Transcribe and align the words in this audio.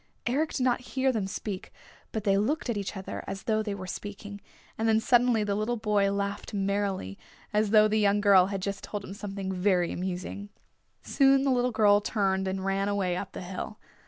Eric 0.25 0.53
did 0.53 0.63
not 0.63 0.79
hear 0.81 1.11
them 1.11 1.27
speak, 1.27 1.71
but 2.11 2.23
they 2.23 2.35
looked 2.35 2.71
at 2.71 2.75
each 2.75 2.97
other 2.97 3.23
as 3.27 3.43
though 3.43 3.61
they 3.61 3.75
were 3.75 3.85
speaking, 3.85 4.41
and 4.75 4.89
then 4.89 4.99
suddenly 4.99 5.43
the 5.43 5.53
little 5.53 5.77
boy 5.77 6.11
laughed 6.11 6.55
merrily, 6.55 7.19
as 7.53 7.69
though 7.69 7.87
the 7.87 7.99
young 7.99 8.19
girl 8.19 8.47
had 8.47 8.63
just 8.63 8.83
told 8.83 9.03
him 9.05 9.13
something 9.13 9.53
very 9.53 9.91
amusing. 9.91 10.49
Soon 11.03 11.43
the 11.43 11.69
girl 11.71 12.01
turned 12.01 12.47
and 12.47 12.65
ran 12.65 12.89
away 12.89 13.15
up 13.15 13.33
the 13.33 13.41
hill. 13.43 13.77